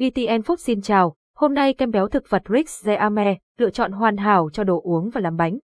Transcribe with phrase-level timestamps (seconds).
[0.00, 4.16] GTN Food xin chào, hôm nay kem béo thực vật Rix Zeame, lựa chọn hoàn
[4.16, 5.58] hảo cho đồ uống và làm bánh.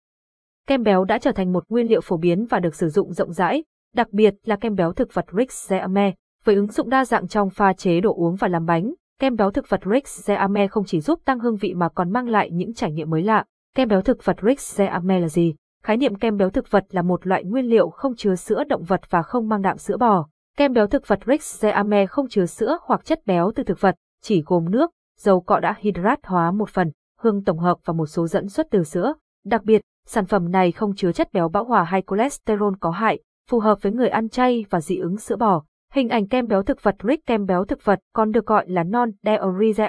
[0.67, 3.33] Kem béo đã trở thành một nguyên liệu phổ biến và được sử dụng rộng
[3.33, 6.13] rãi, đặc biệt là kem béo thực vật Rix Zeame,
[6.45, 8.95] với ứng dụng đa dạng trong pha chế đồ uống và làm bánh.
[9.21, 12.29] Kem béo thực vật Rix Zeame không chỉ giúp tăng hương vị mà còn mang
[12.29, 13.45] lại những trải nghiệm mới lạ.
[13.77, 15.55] Kem béo thực vật Rix Zeame là gì?
[15.85, 18.85] Khái niệm kem béo thực vật là một loại nguyên liệu không chứa sữa động
[18.85, 20.27] vật và không mang đạm sữa bò.
[20.57, 23.97] Kem béo thực vật Rix Zeame không chứa sữa hoặc chất béo từ thực vật,
[24.25, 28.07] chỉ gồm nước, dầu cọ đã hydrat hóa một phần, hương tổng hợp và một
[28.07, 29.15] số dẫn xuất từ sữa.
[29.45, 33.19] Đặc biệt, sản phẩm này không chứa chất béo bão hòa hay cholesterol có hại,
[33.51, 35.63] phù hợp với người ăn chay và dị ứng sữa bò.
[35.93, 38.85] Hình ảnh kem béo thực vật Rick kem béo thực vật còn được gọi là
[38.85, 39.83] non dairy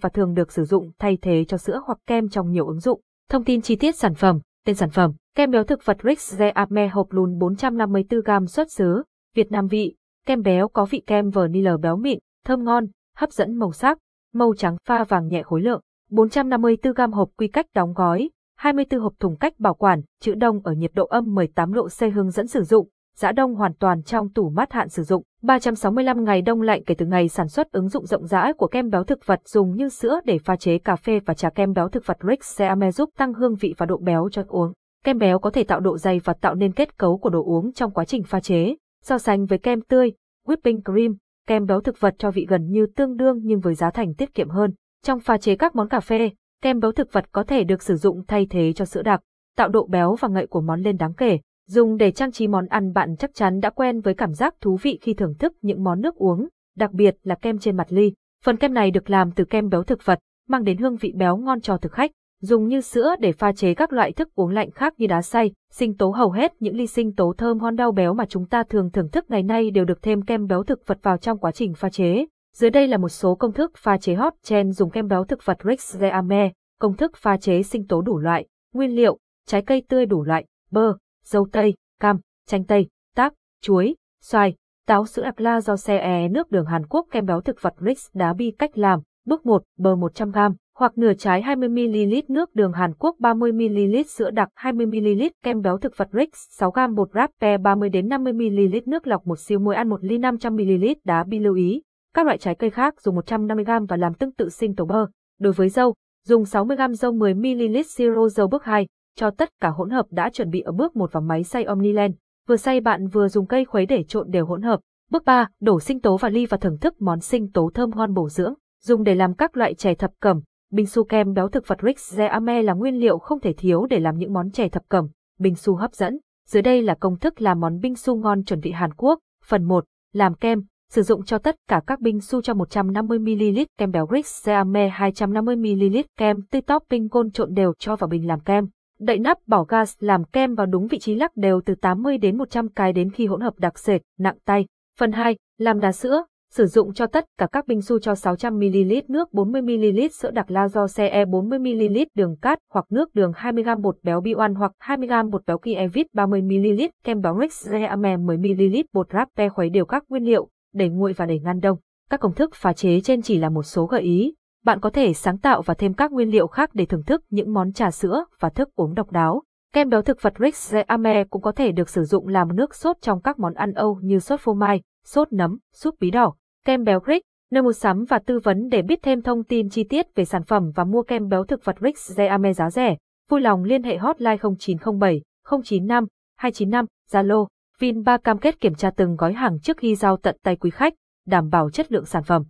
[0.00, 3.00] và thường được sử dụng thay thế cho sữa hoặc kem trong nhiều ứng dụng.
[3.30, 6.88] Thông tin chi tiết sản phẩm, tên sản phẩm, kem béo thực vật Rick Zeame
[6.92, 9.02] hộp lùn 454g xuất xứ,
[9.34, 9.94] Việt Nam vị,
[10.26, 12.86] kem béo có vị kem vanilla béo mịn, thơm ngon,
[13.16, 13.98] hấp dẫn màu sắc,
[14.34, 19.12] màu trắng pha vàng nhẹ khối lượng, 454g hộp quy cách đóng gói, 24 hộp
[19.20, 22.46] thùng cách bảo quản, chữ đông ở nhiệt độ âm 18 độ C hướng dẫn
[22.46, 26.62] sử dụng, giã đông hoàn toàn trong tủ mát hạn sử dụng, 365 ngày đông
[26.62, 29.40] lạnh kể từ ngày sản xuất ứng dụng rộng rãi của kem béo thực vật
[29.44, 32.44] dùng như sữa để pha chế cà phê và trà kem béo thực vật Rick
[32.44, 34.72] Seame giúp tăng hương vị và độ béo cho uống.
[35.04, 37.72] Kem béo có thể tạo độ dày và tạo nên kết cấu của đồ uống
[37.72, 38.76] trong quá trình pha chế.
[39.04, 40.12] So sánh với kem tươi,
[40.46, 43.90] whipping cream, kem béo thực vật cho vị gần như tương đương nhưng với giá
[43.90, 44.74] thành tiết kiệm hơn.
[45.04, 46.30] Trong pha chế các món cà phê,
[46.62, 49.20] kem béo thực vật có thể được sử dụng thay thế cho sữa đặc,
[49.56, 51.38] tạo độ béo và ngậy của món lên đáng kể.
[51.68, 54.78] Dùng để trang trí món ăn bạn chắc chắn đã quen với cảm giác thú
[54.82, 58.12] vị khi thưởng thức những món nước uống, đặc biệt là kem trên mặt ly.
[58.44, 61.36] Phần kem này được làm từ kem béo thực vật, mang đến hương vị béo
[61.36, 62.10] ngon cho thực khách.
[62.44, 65.52] Dùng như sữa để pha chế các loại thức uống lạnh khác như đá xay,
[65.72, 68.62] sinh tố hầu hết những ly sinh tố thơm ngon đau béo mà chúng ta
[68.62, 71.52] thường thưởng thức ngày nay đều được thêm kem béo thực vật vào trong quá
[71.52, 72.26] trình pha chế.
[72.54, 75.44] Dưới đây là một số công thức pha chế hot chen dùng kem béo thực
[75.44, 79.82] vật Rex Reame, công thức pha chế sinh tố đủ loại, nguyên liệu, trái cây
[79.88, 84.54] tươi đủ loại, bơ, dâu tây, cam, chanh tây, tác, chuối, xoài,
[84.86, 87.74] táo sữa ạc la do xe e nước đường Hàn Quốc kem béo thực vật
[87.80, 92.72] Rix đá bi cách làm, bước 1, bơ 100g, hoặc nửa trái 20ml nước đường
[92.72, 96.28] Hàn Quốc 30ml sữa đặc 20ml kem béo thực vật Rix
[96.60, 100.94] 6g bột rape 30 đến 50ml nước lọc một siêu muối ăn 1 ly 500ml
[101.04, 101.82] đá bi lưu ý.
[102.14, 105.06] Các loại trái cây khác dùng 150g và làm tương tự sinh tố bơ.
[105.40, 105.94] Đối với dâu,
[106.26, 110.50] dùng 60g dâu 10ml siro dâu bước 2, cho tất cả hỗn hợp đã chuẩn
[110.50, 112.14] bị ở bước 1 vào máy xay Omniland.
[112.48, 114.80] Vừa xay bạn vừa dùng cây khuấy để trộn đều hỗn hợp.
[115.10, 118.14] Bước 3, đổ sinh tố vào ly và thưởng thức món sinh tố thơm ngon
[118.14, 118.54] bổ dưỡng.
[118.82, 120.40] Dùng để làm các loại chè thập cẩm.
[120.72, 124.18] Bình su kem béo thực vật Rix là nguyên liệu không thể thiếu để làm
[124.18, 125.08] những món chè thập cẩm.
[125.38, 126.18] Bình su hấp dẫn.
[126.46, 129.18] Dưới đây là công thức làm món binh su ngon chuẩn vị Hàn Quốc.
[129.44, 130.62] Phần 1, làm kem.
[130.90, 136.36] Sử dụng cho tất cả các binh su cho 150ml kem béo Rix 250ml kem
[136.50, 138.66] tươi topping côn trộn đều cho vào bình làm kem.
[138.98, 142.38] Đậy nắp bỏ gas làm kem vào đúng vị trí lắc đều từ 80 đến
[142.38, 144.66] 100 cái đến khi hỗn hợp đặc sệt, nặng tay.
[144.98, 146.24] Phần 2, làm đá sữa.
[146.56, 150.68] Sử dụng cho tất cả các binh su cho 600ml nước 40ml sữa đặc la
[150.68, 155.42] do CE 40ml đường cát hoặc nước đường 20g bột béo B1 hoặc 20g bột
[155.46, 160.48] béo Kievit 30ml kem béo Rix Reame 10ml bột rape khuấy đều các nguyên liệu,
[160.72, 161.78] để nguội và để ngăn đông.
[162.10, 164.34] Các công thức pha chế trên chỉ là một số gợi ý,
[164.64, 167.52] bạn có thể sáng tạo và thêm các nguyên liệu khác để thưởng thức những
[167.52, 169.42] món trà sữa và thức uống độc đáo.
[169.74, 172.96] Kem béo thực vật Rix Ame cũng có thể được sử dụng làm nước sốt
[173.00, 176.34] trong các món ăn Âu như sốt phô mai, sốt nấm, súp bí đỏ.
[176.64, 179.84] Kem béo Rick, nơi mua sắm và tư vấn để biết thêm thông tin chi
[179.84, 182.96] tiết về sản phẩm và mua kem béo thực vật Rick Ame giá rẻ.
[183.28, 185.22] Vui lòng liên hệ hotline 0907
[185.64, 186.06] 095
[186.36, 187.46] 295 Zalo.
[187.78, 190.94] Vinba cam kết kiểm tra từng gói hàng trước khi giao tận tay quý khách,
[191.26, 192.42] đảm bảo chất lượng sản phẩm.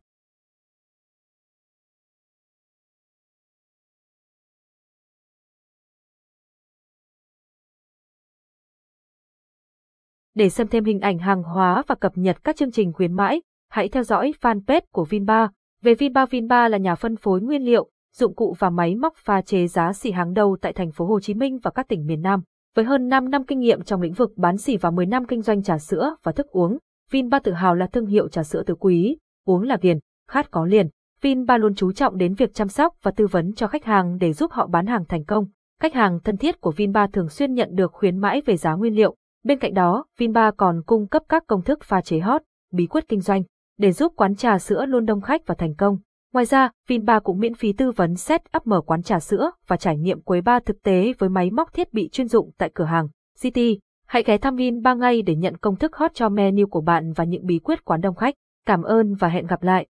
[10.34, 13.40] Để xem thêm hình ảnh hàng hóa và cập nhật các chương trình khuyến mãi,
[13.72, 15.50] hãy theo dõi fanpage của Vinba.
[15.82, 19.42] Về Vinba Vinba là nhà phân phối nguyên liệu, dụng cụ và máy móc pha
[19.42, 22.22] chế giá xỉ hàng đầu tại thành phố Hồ Chí Minh và các tỉnh miền
[22.22, 22.42] Nam.
[22.76, 25.42] Với hơn 5 năm kinh nghiệm trong lĩnh vực bán xỉ và 10 năm kinh
[25.42, 26.78] doanh trà sữa và thức uống,
[27.10, 29.98] Vinba tự hào là thương hiệu trà sữa tứ quý, uống là viền,
[30.30, 30.88] khát có liền.
[31.20, 34.32] Vinba luôn chú trọng đến việc chăm sóc và tư vấn cho khách hàng để
[34.32, 35.46] giúp họ bán hàng thành công.
[35.80, 38.94] Khách hàng thân thiết của Vinba thường xuyên nhận được khuyến mãi về giá nguyên
[38.94, 42.42] liệu, Bên cạnh đó, Vinba còn cung cấp các công thức pha chế hot,
[42.72, 43.42] bí quyết kinh doanh,
[43.78, 45.98] để giúp quán trà sữa luôn đông khách và thành công.
[46.32, 49.76] Ngoài ra, Vinba cũng miễn phí tư vấn set up mở quán trà sữa và
[49.76, 52.84] trải nghiệm quấy ba thực tế với máy móc thiết bị chuyên dụng tại cửa
[52.84, 53.08] hàng.
[53.40, 57.12] City, hãy ghé thăm Vinba ngay để nhận công thức hot cho menu của bạn
[57.12, 58.34] và những bí quyết quán đông khách.
[58.66, 59.86] Cảm ơn và hẹn gặp lại.